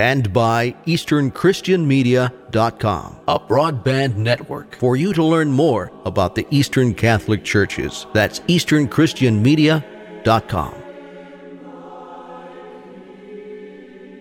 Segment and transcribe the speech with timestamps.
[0.00, 7.44] and by EasternChristianMedia.com, a broadband network for you to learn more about the Eastern Catholic
[7.44, 8.06] Churches.
[8.14, 10.79] That's EasternChristianMedia.com.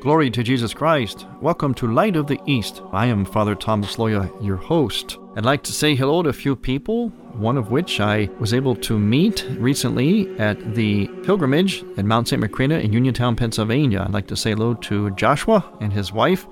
[0.02, 1.28] Glory to Jesus Christ.
[1.42, 2.82] Welcome to Light of the East.
[2.94, 5.18] I am Father Thomas Loya, your host.
[5.36, 8.78] I'd like to say hello to a few people, one of which I was able
[8.78, 12.42] to meet recently at the pilgrimage at Mount St.
[12.42, 14.00] Macrina in Uniontown, Pennsylvania.
[14.00, 16.48] I'd like to say hello to Joshua and his wife.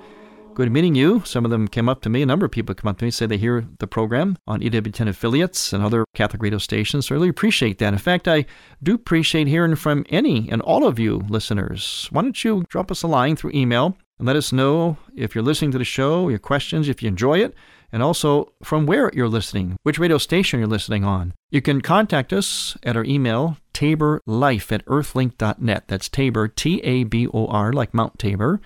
[0.58, 1.22] Good meeting you.
[1.24, 2.20] Some of them came up to me.
[2.20, 5.06] A number of people come up to me say they hear the program on EWTN
[5.06, 7.06] affiliates and other Catholic radio stations.
[7.06, 7.92] So I really appreciate that.
[7.92, 8.44] In fact, I
[8.82, 12.08] do appreciate hearing from any and all of you listeners.
[12.10, 15.44] Why don't you drop us a line through email and let us know if you're
[15.44, 17.54] listening to the show, your questions, if you enjoy it,
[17.92, 21.34] and also from where you're listening, which radio station you're listening on.
[21.52, 25.84] You can contact us at our email, taborlife at earthlink.net.
[25.86, 28.60] That's Tabor, T A B O R, like Mount Tabor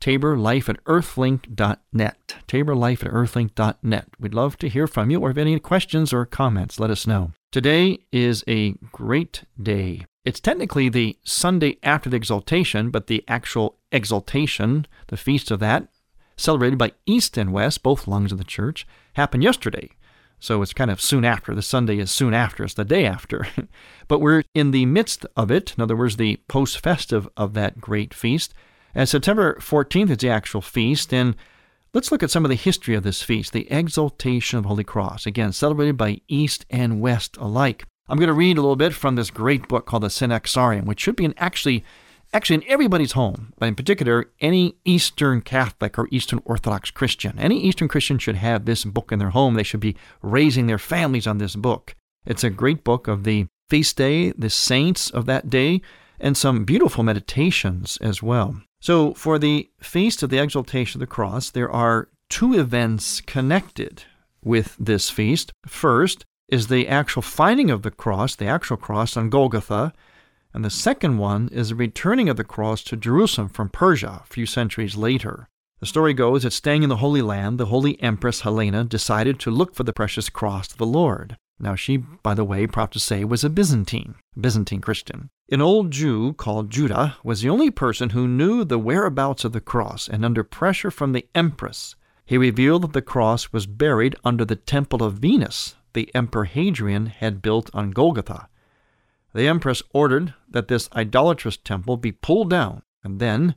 [0.00, 2.36] taborlife at earthlink.net.
[2.48, 4.08] Taborlife at earthlink.net.
[4.18, 7.32] We'd love to hear from you or if any questions or comments, let us know.
[7.52, 10.06] Today is a great day.
[10.24, 15.88] It's technically the Sunday after the exaltation, but the actual exaltation, the feast of that,
[16.36, 19.90] celebrated by East and West, both lungs of the church, happened yesterday.
[20.38, 21.54] So it's kind of soon after.
[21.54, 22.64] The Sunday is soon after.
[22.64, 23.46] It's the day after.
[24.08, 25.74] but we're in the midst of it.
[25.76, 28.52] In other words, the post festive of that great feast.
[28.96, 31.36] And September 14th is the actual feast, and
[31.92, 35.26] let's look at some of the history of this feast, the Exaltation of Holy Cross,
[35.26, 37.84] again, celebrated by East and West alike.
[38.08, 41.00] I'm going to read a little bit from this great book called the Synaxarium, which
[41.00, 41.84] should be in actually
[42.32, 47.38] actually in everybody's home, but in particular, any Eastern Catholic or Eastern Orthodox Christian.
[47.38, 49.54] Any Eastern Christian should have this book in their home.
[49.54, 51.94] They should be raising their families on this book.
[52.24, 55.82] It's a great book of the feast day, the saints of that day,
[56.18, 58.56] and some beautiful meditations as well.
[58.80, 64.04] So, for the Feast of the Exaltation of the Cross, there are two events connected
[64.42, 65.52] with this feast.
[65.66, 69.92] First is the actual finding of the cross, the actual cross on Golgotha,
[70.54, 74.26] and the second one is the returning of the cross to Jerusalem from Persia a
[74.26, 75.48] few centuries later.
[75.80, 79.50] The story goes that staying in the Holy Land, the Holy Empress Helena decided to
[79.50, 81.36] look for the precious cross of the Lord.
[81.58, 85.30] Now, she, by the way, proud to say, was a Byzantine, Byzantine Christian.
[85.50, 89.60] An old Jew called Judah was the only person who knew the whereabouts of the
[89.60, 91.96] cross, and under pressure from the empress,
[92.26, 97.06] he revealed that the cross was buried under the temple of Venus the Emperor Hadrian
[97.06, 98.48] had built on Golgotha.
[99.32, 103.54] The empress ordered that this idolatrous temple be pulled down, and then,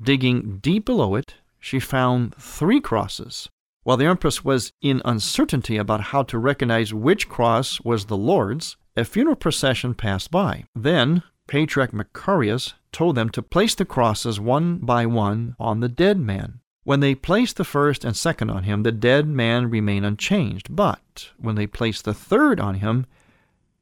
[0.00, 3.48] digging deep below it, she found three crosses
[3.84, 8.76] while the empress was in uncertainty about how to recognize which cross was the Lord's,
[8.96, 10.64] a funeral procession passed by.
[10.74, 16.18] Then, Patriarch Macarius told them to place the crosses one by one on the dead
[16.18, 16.60] man.
[16.84, 20.74] When they placed the first and second on him, the dead man remained unchanged.
[20.74, 23.06] But when they placed the third on him,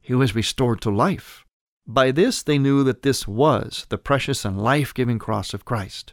[0.01, 1.45] he was restored to life.
[1.87, 6.13] By this they knew that this was the precious and life giving cross of Christ.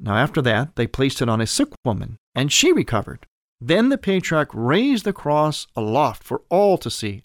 [0.00, 3.26] Now, after that, they placed it on a sick woman, and she recovered.
[3.60, 7.24] Then the patriarch raised the cross aloft for all to see,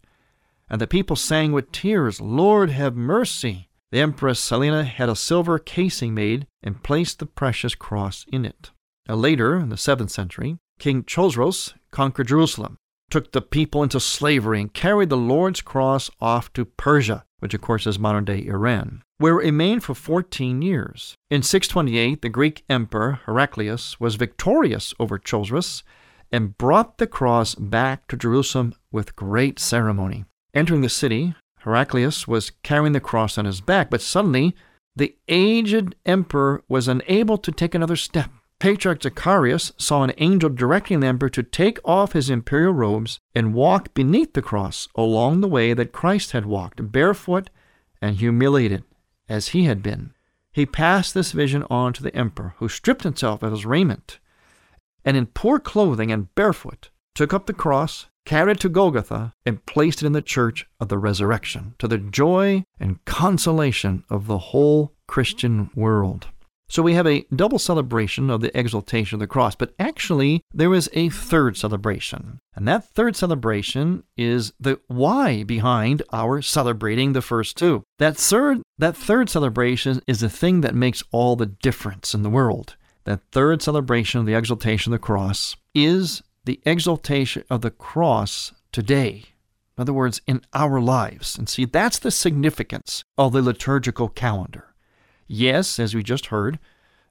[0.69, 3.69] and the people sang with tears, Lord, have mercy.
[3.91, 8.71] The Empress Helena had a silver casing made and placed the precious cross in it.
[9.07, 12.77] Now, later, in the 7th century, King Chosroes conquered Jerusalem,
[13.13, 17.61] took the people into slavery, and carried the Lord's cross off to Persia, which of
[17.61, 21.15] course is modern day Iran where it remained for 14 years.
[21.29, 25.81] In 628, the Greek emperor Heraclius was victorious over Chosroes
[26.29, 30.25] and brought the cross back to Jerusalem with great ceremony.
[30.53, 34.57] Entering the city, Heraclius was carrying the cross on his back, but suddenly
[34.93, 38.29] the aged emperor was unable to take another step
[38.63, 43.53] Patriarch Zacharias saw an angel directing the emperor to take off his imperial robes and
[43.53, 47.49] walk beneath the cross along the way that Christ had walked, barefoot
[48.01, 48.85] and humiliated
[49.27, 50.13] as he had been.
[50.53, 54.19] He passed this vision on to the emperor, who stripped himself of his raiment,
[55.03, 59.65] and in poor clothing and barefoot took up the cross, carried it to Golgotha, and
[59.65, 64.37] placed it in the church of the resurrection, to the joy and consolation of the
[64.37, 66.27] whole Christian world.
[66.73, 70.73] So we have a double celebration of the exaltation of the cross, but actually there
[70.73, 72.39] is a third celebration.
[72.55, 77.83] And that third celebration is the why behind our celebrating the first two.
[77.99, 82.31] That third that third celebration is the thing that makes all the difference in the
[82.31, 82.75] world.
[83.03, 88.51] That third celebration of the exaltation of the cross is the exaltation of the cross
[88.71, 89.25] today.
[89.77, 91.37] In other words, in our lives.
[91.37, 94.72] And see, that's the significance of the liturgical calendar.
[95.27, 96.59] Yes, as we just heard,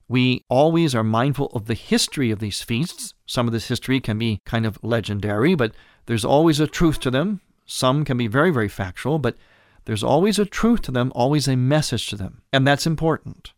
[0.08, 3.14] we always are mindful of the history of these feasts.
[3.26, 5.72] Some of this history can be kind of legendary, but
[6.06, 7.40] there's always a truth to them.
[7.64, 9.36] Some can be very, very factual, but
[9.84, 12.42] there's always a truth to them, always a message to them.
[12.52, 13.52] And that's important.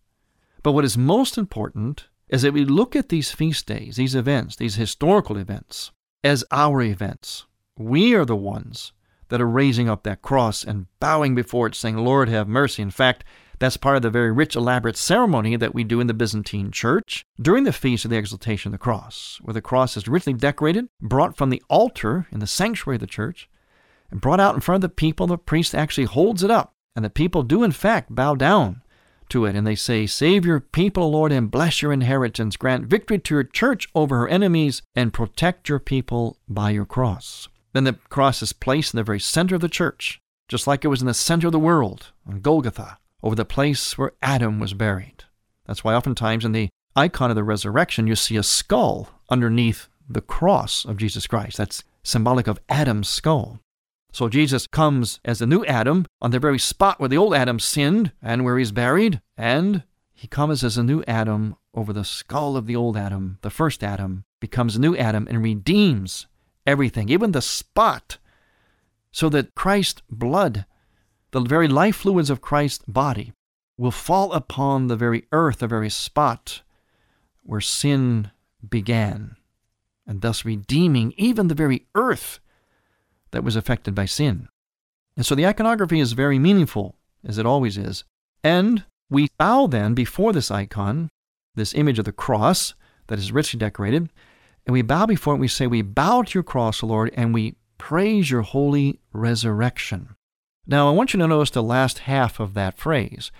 [0.62, 4.56] But what is most important is that we look at these feast days, these events,
[4.56, 5.90] these historical events,
[6.22, 7.46] as our events.
[7.76, 8.92] We are the ones
[9.28, 12.82] that are raising up that cross and bowing before it, saying, Lord, have mercy.
[12.82, 13.24] In fact,
[13.64, 17.24] that's part of the very rich, elaborate ceremony that we do in the Byzantine Church
[17.40, 20.86] during the Feast of the Exaltation of the Cross, where the cross is richly decorated,
[21.00, 23.48] brought from the altar in the sanctuary of the church,
[24.10, 25.26] and brought out in front of the people.
[25.26, 28.82] The priest actually holds it up, and the people do, in fact, bow down
[29.30, 32.58] to it, and they say, Save your people, Lord, and bless your inheritance.
[32.58, 37.48] Grant victory to your church over her enemies, and protect your people by your cross.
[37.72, 40.88] Then the cross is placed in the very center of the church, just like it
[40.88, 44.74] was in the center of the world on Golgotha over the place where Adam was
[44.74, 45.24] buried.
[45.64, 50.20] That's why oftentimes in the icon of the resurrection, you see a skull underneath the
[50.20, 51.56] cross of Jesus Christ.
[51.56, 53.58] That's symbolic of Adam's skull.
[54.12, 57.58] So Jesus comes as the new Adam on the very spot where the old Adam
[57.58, 62.58] sinned and where he's buried, and he comes as a new Adam over the skull
[62.58, 66.26] of the old Adam, the first Adam, becomes a new Adam and redeems
[66.66, 68.18] everything, even the spot,
[69.10, 70.66] so that Christ's blood
[71.40, 73.32] the very life fluids of Christ's body
[73.76, 76.62] will fall upon the very earth, the very spot
[77.42, 78.30] where sin
[78.68, 79.36] began,
[80.06, 82.40] and thus redeeming even the very earth
[83.32, 84.48] that was affected by sin.
[85.16, 88.04] And so the iconography is very meaningful, as it always is.
[88.42, 91.08] And we bow then before this icon,
[91.54, 92.74] this image of the cross
[93.08, 94.10] that is richly decorated,
[94.66, 97.56] and we bow before it we say, We bow to your cross, Lord, and we
[97.76, 100.16] praise your holy resurrection.
[100.66, 103.30] Now, I want you to notice the last half of that phrase.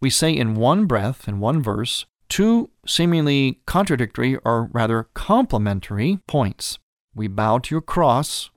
[0.00, 6.78] We say in one breath, in one verse, two seemingly contradictory or rather complementary points.
[7.14, 8.50] We bow to your cross.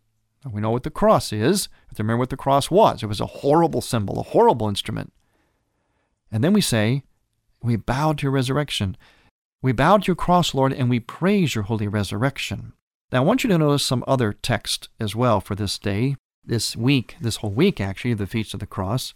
[0.49, 1.67] We know what the cross is.
[1.89, 3.03] But remember what the cross was.
[3.03, 5.11] It was a horrible symbol, a horrible instrument.
[6.31, 7.03] And then we say,
[7.61, 8.95] We bow to your resurrection.
[9.61, 12.73] We bow to your cross, Lord, and we praise your holy resurrection.
[13.11, 16.15] Now, I want you to notice some other text as well for this day
[16.49, 19.13] this week, this whole week actually, the Feast of the Cross,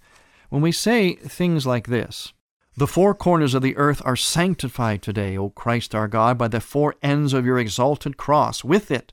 [0.50, 2.32] when we say things like this
[2.78, 6.62] The four corners of the earth are sanctified today, O Christ our God, by the
[6.62, 8.64] four ends of your exalted cross.
[8.64, 9.12] With it,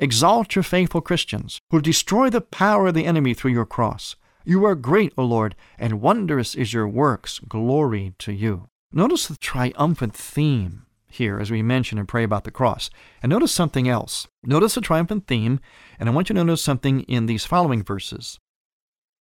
[0.00, 4.16] exalt your faithful Christians, who destroy the power of the enemy through your cross.
[4.44, 7.38] You are great, O Lord, and wondrous is your works.
[7.38, 8.70] Glory to you.
[8.90, 12.90] Notice the triumphant theme here as we mention and pray about the cross.
[13.22, 14.28] And notice something else.
[14.44, 15.60] Notice the triumphant theme,
[15.98, 18.38] and I want you to notice something in these following verses.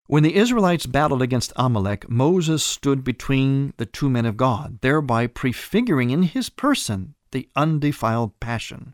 [0.08, 5.28] When the Israelites battled against Amalek, Moses stood between the two men of God, thereby
[5.28, 8.94] prefiguring in his person the undefiled passion.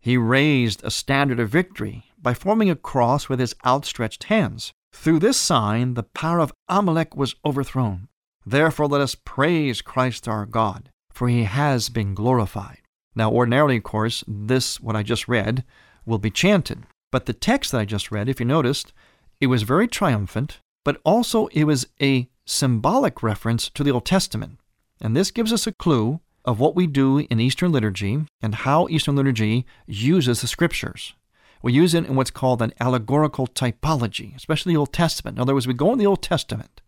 [0.00, 4.72] He raised a standard of victory by forming a cross with his outstretched hands.
[4.92, 8.08] Through this sign, the power of Amalek was overthrown.
[8.46, 12.82] Therefore, let us praise Christ our God for he has been glorified.
[13.14, 15.64] Now, ordinarily, of course, this, what I just read,
[16.04, 16.82] will be chanted.
[17.10, 18.92] But the text that I just read, if you noticed,
[19.40, 24.58] it was very triumphant, but also it was a symbolic reference to the Old Testament.
[25.00, 28.86] And this gives us a clue of what we do in Eastern liturgy and how
[28.88, 31.14] Eastern liturgy uses the scriptures.
[31.62, 35.38] We use it in what's called an allegorical typology, especially the Old Testament.
[35.38, 36.82] In other words, we go in the Old Testament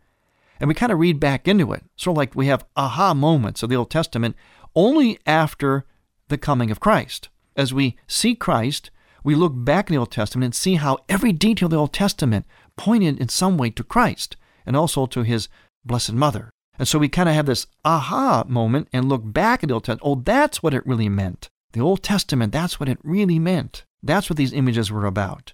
[0.60, 1.82] and we kind of read back into it.
[1.96, 4.36] Sort of like we have aha moments of the Old Testament
[4.74, 5.84] only after
[6.28, 7.28] the coming of Christ.
[7.56, 8.90] As we see Christ,
[9.24, 11.92] we look back in the Old Testament and see how every detail of the Old
[11.92, 12.46] Testament
[12.76, 15.48] pointed in some way to Christ and also to his
[15.84, 16.50] Blessed Mother.
[16.78, 19.84] And so we kind of have this aha moment and look back at the Old
[19.84, 20.02] Testament.
[20.04, 21.48] Oh, that's what it really meant.
[21.72, 23.84] The Old Testament, that's what it really meant.
[24.02, 25.52] That's what these images were about.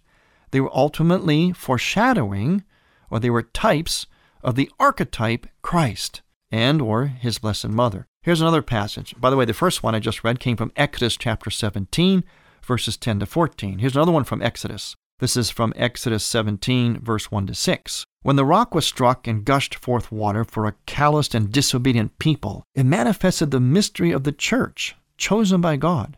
[0.50, 2.62] They were ultimately foreshadowing,
[3.10, 4.06] or they were types
[4.44, 8.06] of the archetype Christ and or his blessed mother.
[8.22, 9.14] Here's another passage.
[9.18, 12.22] By the way, the first one I just read came from Exodus chapter 17,
[12.62, 13.80] verses 10 to 14.
[13.80, 14.94] Here's another one from Exodus.
[15.18, 18.04] This is from Exodus 17, verse 1 to 6.
[18.22, 22.64] When the rock was struck and gushed forth water for a calloused and disobedient people,
[22.74, 26.16] it manifested the mystery of the church, chosen by God.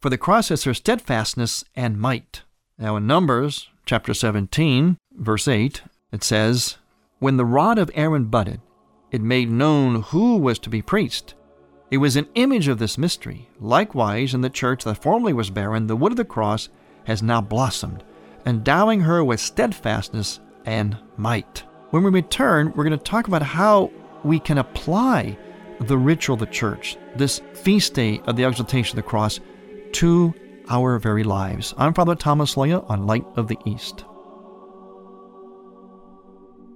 [0.00, 2.42] For the cross is her steadfastness and might.
[2.78, 6.78] Now in Numbers chapter 17, verse 8, it says,
[7.22, 8.60] When the rod of Aaron budded,
[9.12, 11.36] it made known who was to be priest.
[11.88, 13.48] It was an image of this mystery.
[13.60, 16.68] Likewise, in the church that formerly was barren, the wood of the cross
[17.04, 18.02] has now blossomed,
[18.44, 21.62] endowing her with steadfastness and might.
[21.90, 23.92] When we return, we're going to talk about how
[24.24, 25.38] we can apply
[25.78, 29.38] the ritual of the church, this feast day of the exaltation of the cross,
[29.92, 30.34] to
[30.68, 31.72] our very lives.
[31.78, 34.06] I'm Father Thomas Loya on Light of the East.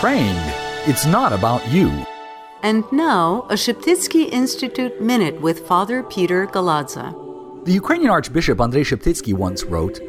[0.00, 0.34] Praying,
[0.88, 2.06] it's not about you.
[2.62, 7.12] And now, a Sheptytsky Institute Minute with Father Peter Galadza.
[7.66, 10.00] The Ukrainian Archbishop Andrei Sheptytsky once wrote,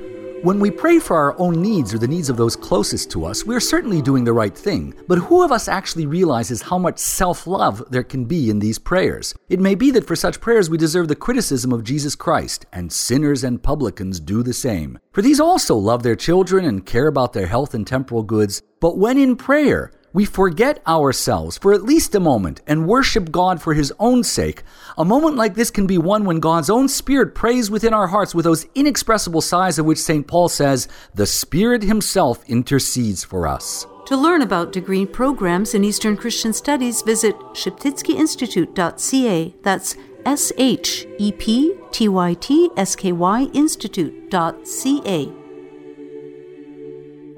[0.43, 3.45] when we pray for our own needs or the needs of those closest to us,
[3.45, 4.93] we are certainly doing the right thing.
[5.10, 8.79] But who of us actually realizes how much self love there can be in these
[8.79, 9.36] prayers?
[9.50, 12.93] It may be that for such prayers we deserve the criticism of Jesus Christ, and
[12.93, 15.00] sinners and publicans do the same.
[15.12, 18.63] For these also love their children and care about their health and temporal goods.
[18.81, 23.61] But when in prayer, we forget ourselves for at least a moment and worship God
[23.61, 24.63] for His own sake,
[24.97, 28.35] a moment like this can be one when God's own Spirit prays within our hearts
[28.35, 30.27] with those inexpressible sighs of which St.
[30.27, 33.88] Paul says, The Spirit Himself intercedes for us.
[34.07, 39.55] To learn about degree programs in Eastern Christian Studies, visit sheptytskyinstitute.ca.
[39.61, 39.95] That's
[40.25, 45.40] S H E P T Y T S K Y Institute.ca.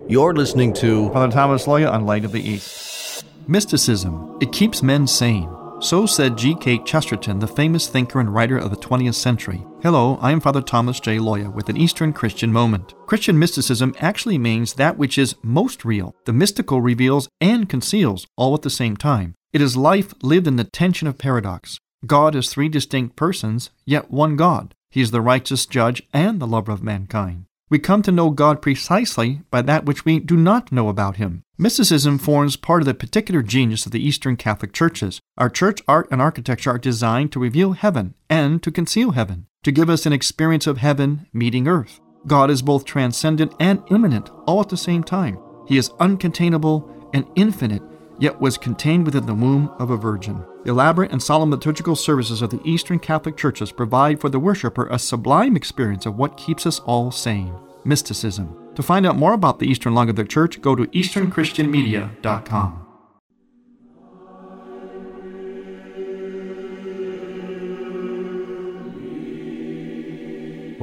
[0.06, 3.24] You're listening to Father Thomas Loya on Light of the East.
[3.48, 5.50] Mysticism, it keeps men sane.
[5.80, 6.80] So said G.K.
[6.80, 9.66] Chesterton, the famous thinker and writer of the 20th century.
[9.82, 11.20] Hello, I am Father Thomas J.
[11.20, 12.94] Loya with an Eastern Christian moment.
[13.06, 16.14] Christian mysticism actually means that which is most real.
[16.26, 19.36] The mystical reveals and conceals all at the same time.
[19.54, 21.78] It is life lived in the tension of paradox.
[22.06, 24.76] God is three distinct persons, yet one God.
[24.92, 27.46] He is the righteous judge and the lover of mankind.
[27.74, 31.42] We come to know God precisely by that which we do not know about Him.
[31.58, 35.20] Mysticism forms part of the particular genius of the Eastern Catholic churches.
[35.40, 39.72] Our church art and architecture are designed to reveal heaven and to conceal heaven, to
[39.72, 42.00] give us an experience of heaven meeting earth.
[42.28, 45.40] God is both transcendent and immanent all at the same time.
[45.68, 47.82] He is uncontainable and infinite,
[48.20, 50.46] yet was contained within the womb of a virgin.
[50.64, 54.88] The elaborate and solemn liturgical services of the Eastern Catholic churches provide for the worshiper
[54.88, 57.54] a sublime experience of what keeps us all sane
[57.86, 58.56] mysticism.
[58.76, 62.83] To find out more about the Eastern Lung of the Church, go to easternchristianmedia.com.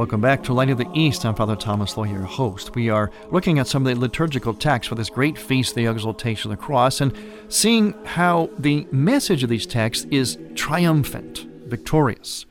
[0.01, 1.27] Welcome back to Light of the East.
[1.27, 2.75] I'm Father Thomas Loya, your host.
[2.75, 6.51] We are looking at some of the liturgical texts for this great feast, the Exaltation
[6.51, 7.15] of the Cross, and
[7.51, 12.47] seeing how the message of these texts is triumphant, victorious.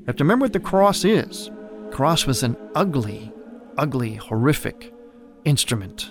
[0.00, 1.52] You have to remember what the cross is.
[1.84, 3.32] The cross was an ugly,
[3.76, 4.92] ugly, horrific
[5.44, 6.10] instrument,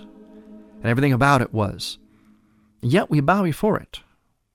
[0.77, 1.97] and everything about it was.
[2.81, 3.99] And yet we bow before it.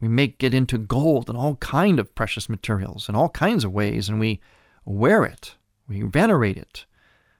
[0.01, 3.73] We make it into gold and all kind of precious materials in all kinds of
[3.73, 4.41] ways, and we
[4.87, 5.57] wear it.
[5.93, 6.87] We venerate it.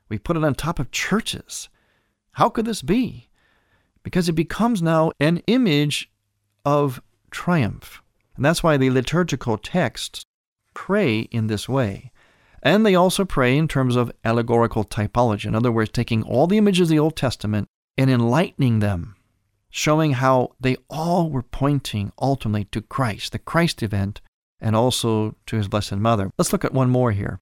[0.09, 1.71] We put it on top of churches.
[2.33, 3.31] How could this be?
[4.03, 6.11] Because it becomes now an image
[6.65, 8.03] of triumph.
[8.37, 10.25] And that's why the liturgical texts
[10.75, 12.13] pray in this way.
[12.63, 15.47] And they also pray in terms of allegorical typology.
[15.47, 19.17] In other words, taking all the images of the Old Testament and enlightening them,
[19.71, 24.21] showing how they all were pointing ultimately to Christ, the Christ event,
[24.61, 26.31] and also to his Blessed Mother.
[26.39, 27.41] Let's look at one more here.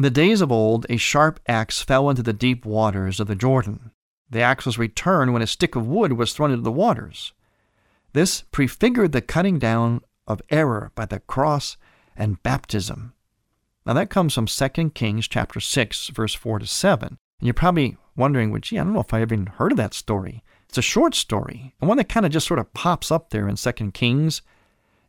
[0.00, 3.34] In the days of old, a sharp axe fell into the deep waters of the
[3.34, 3.90] Jordan.
[4.30, 7.34] The axe was returned when a stick of wood was thrown into the waters.
[8.14, 11.76] This prefigured the cutting down of error by the cross
[12.16, 13.12] and baptism.
[13.84, 17.08] Now that comes from 2 Kings chapter 6, verse 4 to 7.
[17.08, 19.92] And you're probably wondering, well, gee, I don't know if I even heard of that
[19.92, 20.42] story.
[20.70, 23.46] It's a short story, and one that kind of just sort of pops up there
[23.46, 24.40] in 2 Kings.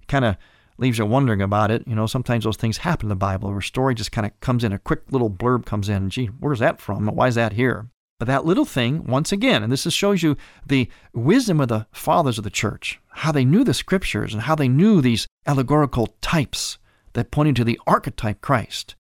[0.10, 0.36] Kind of
[0.82, 1.88] leaves you wondering about it.
[1.88, 4.38] You know, sometimes those things happen in the Bible where a story just kind of
[4.40, 6.10] comes in, a quick little blurb comes in.
[6.10, 7.06] Gee, where's that from?
[7.08, 7.88] Why is that here?
[8.20, 11.88] But that little thing, once again, and this just shows you the wisdom of the
[11.92, 16.08] fathers of the church, how they knew the scriptures and how they knew these allegorical
[16.22, 16.78] types
[17.14, 18.96] that pointed to the archetype Christ.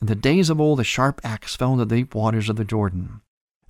[0.00, 2.64] In the days of old, the sharp axe fell into the deep waters of the
[2.64, 3.20] Jordan.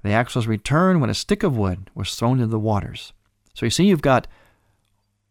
[0.02, 3.12] The axe was returned when a stick of wood was thrown into the waters.
[3.54, 4.26] So you see, you've got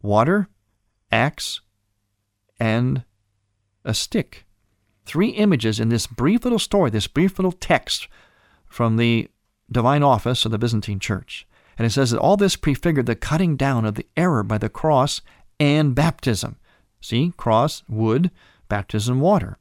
[0.01, 0.47] water,
[1.11, 1.61] axe,
[2.59, 3.03] and
[3.85, 4.45] a stick.
[5.05, 8.07] Three images in this brief little story, this brief little text
[8.67, 9.29] from the
[9.71, 11.47] divine office of the Byzantine Church.
[11.77, 14.69] And it says that all this prefigured the cutting down of the error by the
[14.69, 15.21] cross
[15.59, 16.57] and baptism.
[17.01, 18.31] See, cross, wood,
[18.67, 19.57] baptism, water.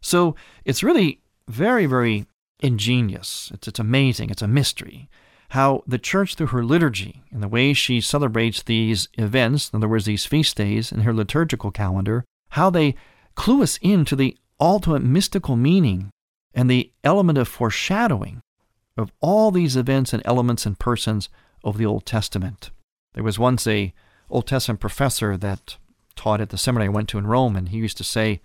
[0.00, 2.26] So it's really very, very
[2.60, 3.50] ingenious.
[3.52, 4.30] It's, it's amazing.
[4.30, 5.08] It's a mystery
[5.50, 9.88] how the church, through her liturgy and the way she celebrates these events, in other
[9.88, 12.94] words, these feast days in her liturgical calendar, how they
[13.34, 16.10] clue us into the ultimate mystical meaning
[16.54, 18.40] and the element of foreshadowing
[18.96, 21.28] of all these events and elements and persons
[21.62, 22.70] of the Old Testament.
[23.14, 23.92] There was once a
[24.30, 25.76] Old Testament professor that
[26.16, 28.40] taught at the seminary I went to in Rome, and he used to say,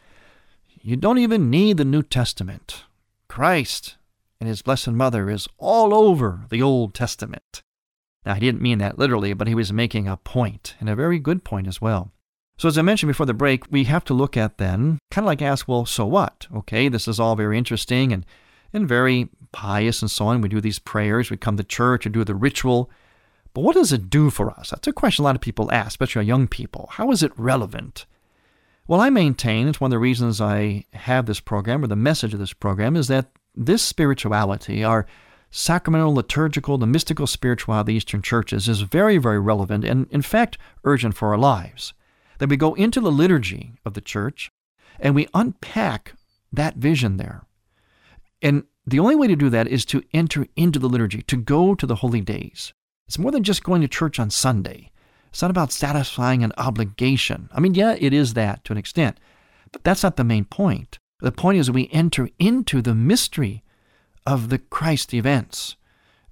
[0.82, 2.84] You don't even need the New Testament.
[3.28, 3.96] Christ
[4.40, 7.62] and his Blessed Mother is all over the Old Testament.
[8.26, 11.18] Now, he didn't mean that literally, but he was making a point, and a very
[11.18, 12.12] good point as well.
[12.62, 15.28] So, as I mentioned before the break, we have to look at then, kind of
[15.28, 16.46] like ask, well, so what?
[16.56, 18.24] Okay, this is all very interesting and,
[18.72, 20.42] and very pious and so on.
[20.42, 22.92] We do these prayers, we come to church and do the ritual.
[23.56, 24.70] But what does it do for us?
[24.70, 26.88] That's a question a lot of people ask, especially young people.
[26.92, 28.06] How is it relevant?
[28.88, 32.36] Well, I maintain it's one of the reasons I have this program, or the message
[32.36, 35.08] of this program, is that this spirituality, our
[35.50, 40.22] sacramental, liturgical, the mystical spirituality of the Eastern churches, is very, very relevant and, in
[40.22, 41.96] fact, urgent for our lives
[42.42, 44.50] that we go into the liturgy of the church
[45.00, 46.16] and we unpack
[46.52, 47.46] that vision there.
[48.42, 51.76] And the only way to do that is to enter into the liturgy, to go
[51.76, 52.74] to the holy days.
[53.08, 54.90] It's more than just going to church on Sunday.
[55.30, 57.48] It's not about satisfying an obligation.
[57.54, 59.20] I mean, yeah, it is that to an extent,
[59.72, 60.98] but that's not the main point.
[61.20, 63.62] The point is we enter into the mystery
[64.26, 65.76] of the Christ events,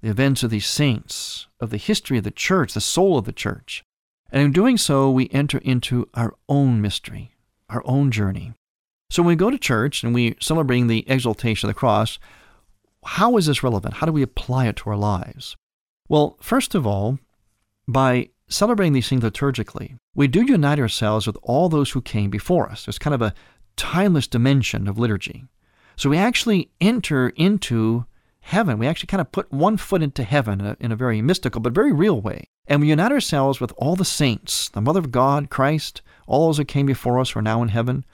[0.02, 3.32] the events of these saints, of the history of the church, the soul of the
[3.32, 3.84] church.
[4.32, 7.32] And in doing so, we enter into our own mystery,
[7.68, 8.52] our own journey.
[9.10, 12.18] So when we go to church and we celebrating the exaltation of the cross,
[13.04, 13.94] how is this relevant?
[13.94, 15.56] How do we apply it to our lives?
[16.08, 17.18] Well, first of all,
[17.88, 22.68] by celebrating these things liturgically, we do unite ourselves with all those who came before
[22.68, 22.84] us.
[22.84, 23.34] There's kind of a
[23.76, 25.44] timeless dimension of liturgy.
[25.96, 28.06] So we actually enter into
[28.50, 28.78] heaven.
[28.78, 31.60] We actually kind of put one foot into heaven in a, in a very mystical
[31.60, 32.48] but very real way.
[32.66, 36.58] And we unite ourselves with all the saints, the Mother of God, Christ, all those
[36.58, 38.04] who came before us who are now in heaven.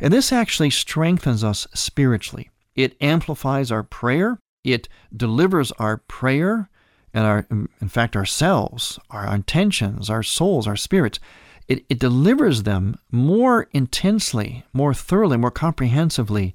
[0.00, 2.50] And this actually strengthens us spiritually.
[2.74, 6.68] It amplifies our prayer, it delivers our prayer,
[7.14, 11.18] and our, in fact, ourselves, our intentions, our souls, our spirits.
[11.66, 16.54] It, it delivers them more intensely, more thoroughly, more comprehensively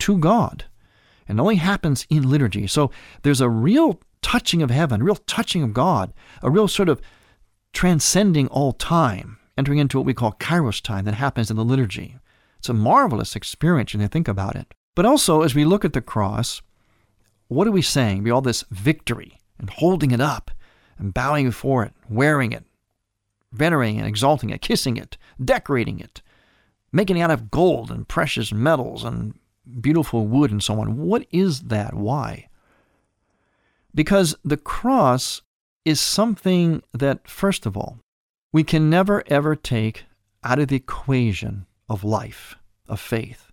[0.00, 0.64] to God.
[1.30, 2.66] And only happens in liturgy.
[2.66, 2.90] So
[3.22, 6.12] there's a real touching of heaven, a real touching of God,
[6.42, 7.00] a real sort of
[7.72, 12.16] transcending all time, entering into what we call kairos time that happens in the liturgy.
[12.58, 14.74] It's a marvelous experience when you think about it.
[14.94, 16.60] But also, as we look at the cross,
[17.48, 18.24] what are we saying?
[18.24, 20.50] Be all this victory and holding it up
[20.98, 22.64] and bowing before it, wearing it,
[23.52, 26.22] venerating and exalting it, kissing it, decorating it,
[26.92, 29.38] making it out of gold and precious metals and
[29.80, 30.98] beautiful wood and so on.
[30.98, 31.94] What is that?
[31.94, 32.48] Why?
[33.94, 35.42] Because the cross
[35.84, 37.98] is something that, first of all,
[38.52, 40.04] we can never ever take
[40.44, 42.56] out of the equation of life,
[42.88, 43.50] of faith.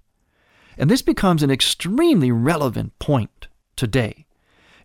[0.77, 4.25] And this becomes an extremely relevant point today,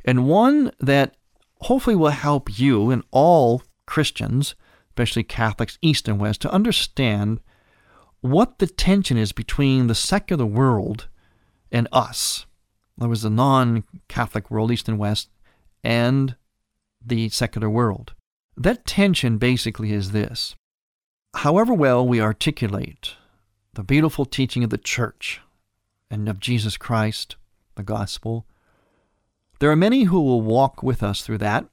[0.05, 1.17] and one that
[1.63, 4.55] hopefully will help you and all Christians,
[4.91, 7.41] especially Catholics, East and West, to understand
[8.21, 11.09] what the tension is between the secular world
[11.73, 12.47] and us.
[12.99, 15.31] There was the non Catholic world, East and West,
[15.83, 16.37] and
[17.05, 18.15] the secular world.
[18.57, 20.55] That tension basically is this.
[21.37, 23.15] However well we articulate
[23.73, 25.41] the beautiful teaching of the church
[26.11, 27.37] and of Jesus Christ,
[27.75, 28.47] the gospel,
[29.59, 31.65] there are many who will walk with us through that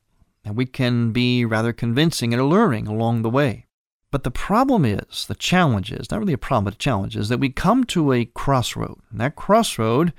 [0.45, 3.65] and we can be rather convincing and alluring along the way.
[4.11, 7.29] But the problem is, the challenge is, not really a problem, but a challenge is
[7.29, 8.99] that we come to a crossroad.
[9.11, 10.13] And that crossroad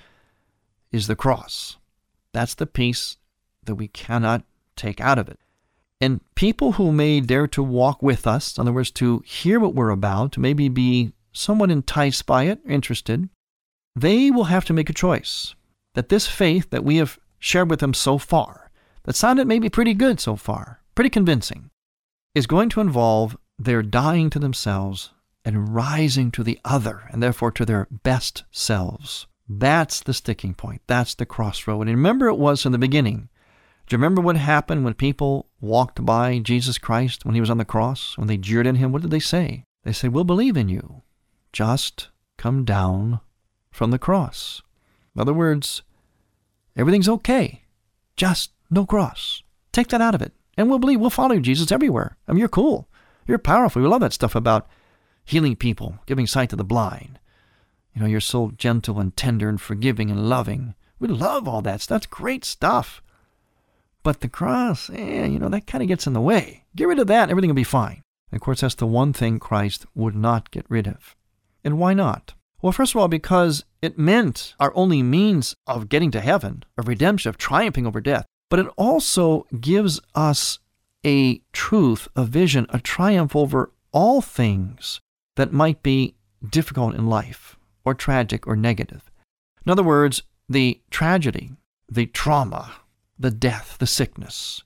[0.93, 1.77] is the cross.
[2.33, 3.17] That's the piece
[3.65, 4.45] that we cannot
[4.77, 5.39] take out of it.
[6.01, 9.75] And people who may dare to walk with us, in other words, to hear what
[9.75, 13.29] we're about, to maybe be somewhat enticed by it, interested,
[13.95, 15.55] they will have to make a choice
[15.95, 18.71] that this faith that we have shared with them so far,
[19.03, 21.71] that sounded maybe pretty good so far, pretty convincing,
[22.35, 25.11] is going to involve their dying to themselves
[25.45, 29.27] and rising to the other, and therefore to their best selves.
[29.49, 30.83] That's the sticking point.
[30.87, 31.83] That's the crossroad.
[31.83, 33.29] And remember, it was in the beginning.
[33.87, 37.59] Do you remember what happened when people walked by Jesus Christ when he was on
[37.59, 38.17] the cross?
[38.17, 39.65] When they jeered at him, what did they say?
[39.83, 41.03] They said, We'll believe in you.
[41.53, 43.21] Just come down
[43.71, 44.63] from the cross.
[45.15, 45.83] In other words,
[46.77, 47.65] everything's okay.
[48.17, 49.43] Just no cross.
[49.73, 50.33] Take that out of it.
[50.57, 52.17] And we'll believe, we'll follow you, Jesus, everywhere.
[52.29, 52.89] I mean, you're cool.
[53.31, 53.81] You're powerful.
[53.81, 54.69] We love that stuff about
[55.25, 57.21] healing people, giving sight to the blind.
[57.95, 60.75] You know, you're so gentle and tender and forgiving and loving.
[60.99, 61.83] We love all that.
[61.83, 63.01] That's great stuff.
[64.03, 66.65] But the cross, eh, you know, that kind of gets in the way.
[66.75, 68.03] Get rid of that, everything will be fine.
[68.33, 71.15] And of course, that's the one thing Christ would not get rid of.
[71.63, 72.35] And why not?
[72.61, 76.89] Well, first of all, because it meant our only means of getting to heaven, of
[76.89, 78.27] redemption, of triumphing over death.
[78.49, 80.59] But it also gives us
[81.05, 85.01] a truth, a vision, a triumph over all things
[85.37, 86.15] that might be
[86.49, 89.11] difficult in life, or tragic, or negative.
[89.65, 91.53] In other words, the tragedy,
[91.89, 92.73] the trauma,
[93.19, 94.63] the death, the sickness,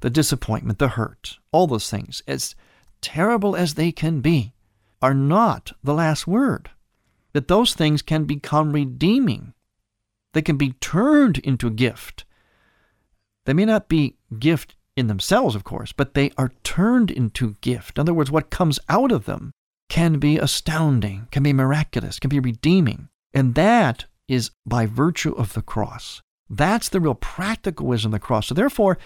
[0.00, 2.54] the disappointment, the hurt, all those things, as
[3.00, 4.52] terrible as they can be,
[5.00, 6.70] are not the last word.
[7.32, 9.54] That those things can become redeeming.
[10.32, 12.24] They can be turned into a gift.
[13.44, 17.98] They may not be gift in themselves, of course, but they are turned into gift.
[17.98, 19.52] In other words, what comes out of them
[19.88, 23.08] can be astounding, can be miraculous, can be redeeming.
[23.34, 26.20] And that is by virtue of the cross.
[26.48, 28.48] That's the real practical wisdom of the cross.
[28.48, 28.98] So therefore,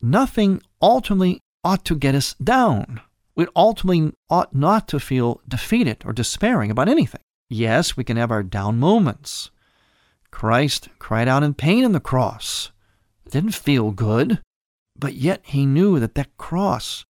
[0.00, 3.00] nothing ultimately ought to get us down.
[3.34, 7.20] We ultimately ought not to feel defeated or despairing about anything.
[7.48, 9.50] Yes, we can have our down moments.
[10.30, 12.70] Christ cried out in pain on the cross.
[13.26, 14.40] It didn't feel good.
[15.04, 17.04] But yet he knew that that cross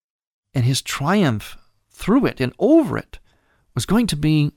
[0.52, 1.56] and his triumph
[1.92, 3.20] through it and over it
[3.72, 4.50] was going to be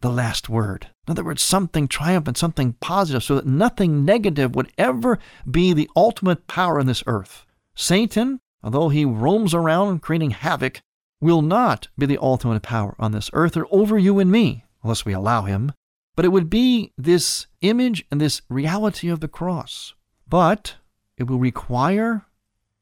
[0.00, 0.88] the last word.
[1.06, 5.88] In other words, something triumphant, something positive, so that nothing negative would ever be the
[5.94, 7.46] ultimate power in this earth.
[7.76, 10.80] Satan, although he roams around creating havoc,
[11.20, 15.04] will not be the ultimate power on this earth or over you and me, unless
[15.04, 15.70] we allow him.
[16.16, 19.94] But it would be this image and this reality of the cross.
[20.28, 20.74] But
[21.16, 22.26] it will require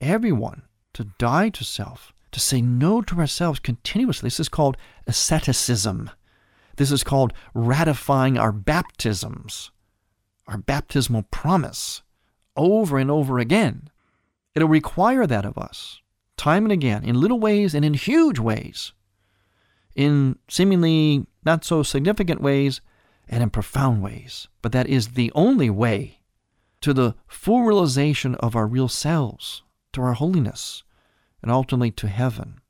[0.03, 0.63] everyone
[0.93, 4.27] to die to self, to say no to ourselves continuously.
[4.27, 6.11] This is called asceticism.
[6.77, 9.71] This is called ratifying our baptisms,
[10.47, 12.03] our baptismal promise,
[12.57, 13.89] over and over again.
[14.55, 16.01] It'll require that of us,
[16.37, 18.93] time and again, in little ways and in huge ways,
[19.95, 22.81] in seemingly not so significant ways
[23.29, 24.49] and in profound ways.
[24.61, 26.21] But that is the only way
[26.81, 29.63] to the full realization of our real selves,
[29.93, 30.83] to our holiness,
[31.43, 32.61] and ultimately to heaven.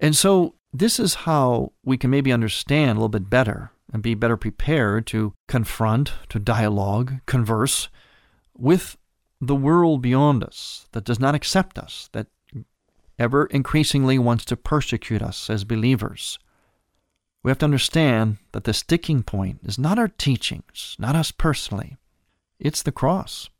[0.00, 4.14] And so, this is how we can maybe understand a little bit better and be
[4.14, 7.88] better prepared to confront, to dialogue, converse
[8.56, 8.96] with
[9.40, 12.28] the world beyond us that does not accept us, that
[13.18, 16.38] ever increasingly wants to persecute us as believers.
[17.42, 21.96] We have to understand that the sticking point is not our teachings, not us personally,
[22.58, 23.50] it's the cross.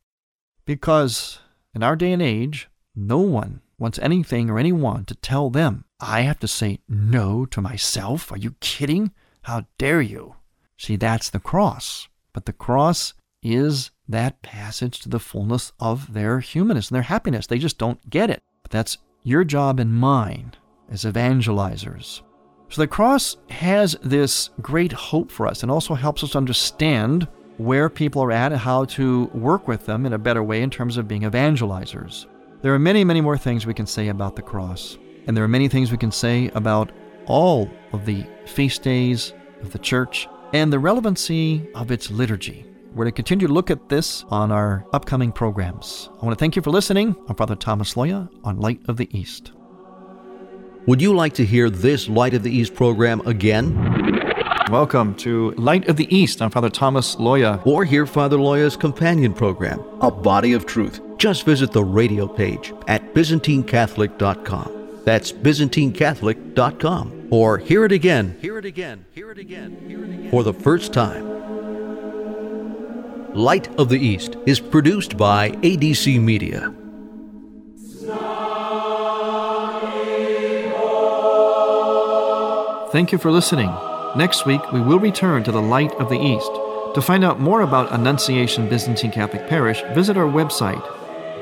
[0.64, 1.40] Because
[1.74, 6.22] in our day and age, no one wants anything or anyone to tell them, I
[6.22, 8.30] have to say no to myself.
[8.30, 9.12] Are you kidding?
[9.42, 10.36] How dare you?
[10.76, 12.08] See, that's the cross.
[12.32, 17.46] But the cross is that passage to the fullness of their humanness and their happiness.
[17.46, 18.42] They just don't get it.
[18.62, 20.52] But that's your job and mine
[20.90, 22.22] as evangelizers.
[22.68, 27.28] So the cross has this great hope for us and also helps us understand
[27.58, 30.70] where people are at and how to work with them in a better way in
[30.70, 32.26] terms of being evangelizers.
[32.62, 34.96] There are many, many more things we can say about the cross,
[35.26, 36.92] and there are many things we can say about
[37.26, 42.64] all of the feast days of the church and the relevancy of its liturgy.
[42.90, 46.08] We're going to continue to look at this on our upcoming programs.
[46.20, 47.16] I want to thank you for listening.
[47.28, 49.50] I'm Father Thomas Loya on Light of the East.
[50.86, 53.74] Would you like to hear this Light of the East program again?
[54.70, 56.40] Welcome to Light of the East.
[56.40, 57.66] I'm Father Thomas Loya.
[57.66, 62.74] Or hear Father Loya's companion program, A Body of Truth just visit the radio page
[62.88, 65.02] at ByzantineCatholic.com.
[65.04, 67.28] That's ByzantineCatholic.com.
[67.30, 70.52] Or hear it again, hear it again, hear it again, hear it again for the
[70.52, 71.24] first time.
[73.34, 76.74] Light of the East is produced by ADC Media.
[82.90, 83.72] Thank you for listening.
[84.16, 86.50] Next week, we will return to the Light of the East.
[86.96, 90.82] To find out more about Annunciation Byzantine Catholic Parish, visit our website,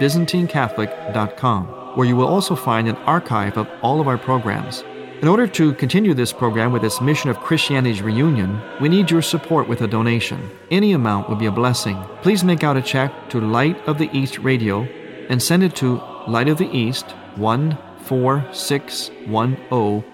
[0.00, 4.82] ByzantineCatholic.com, where you will also find an archive of all of our programs.
[5.20, 9.20] In order to continue this program with its mission of Christianity's reunion, we need your
[9.20, 10.50] support with a donation.
[10.70, 12.02] Any amount would be a blessing.
[12.22, 14.84] Please make out a check to Light of the East Radio
[15.28, 20.04] and send it to Light of the East 14610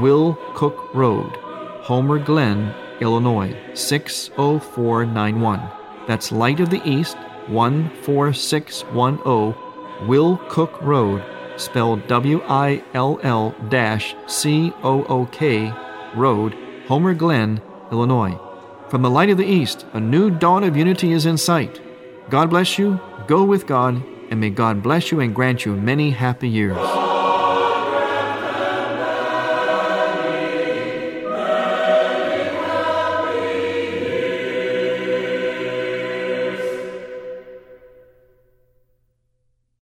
[0.00, 1.36] Will Cook Road,
[1.82, 5.60] Homer Glen, Illinois 60491.
[6.06, 7.16] That's Light of the East
[7.48, 11.22] 14610 Will Cook Road,
[11.56, 13.54] spelled W I L L
[14.26, 15.72] C O O K
[16.14, 16.56] Road,
[16.88, 18.38] Homer Glen, Illinois.
[18.88, 21.80] From the Light of the East, a new dawn of unity is in sight.
[22.28, 26.10] God bless you, go with God, and may God bless you and grant you many
[26.10, 27.01] happy years.